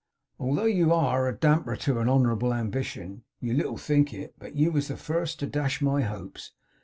[0.39, 3.21] 'Although you ARE a damper to a honourable ambition.
[3.39, 6.53] You little think it, but you was the first to dash my hopes.